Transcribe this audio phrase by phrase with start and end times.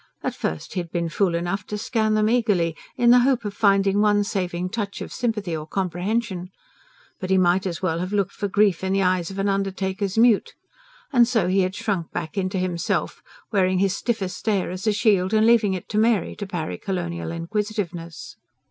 [0.23, 3.53] At first he had been fool enough to scan them eagerly, in the hope of
[3.53, 6.49] finding one saving touch of sympathy or comprehension.
[7.19, 10.17] But he might as well have looked for grief in the eyes of an undertaker's
[10.17, 10.55] mute.
[11.13, 15.35] And so he had shrunk back into himself, wearing his stiffest air as a shield
[15.35, 18.37] and leaving it to Mary to parry colonial inquisitiveness.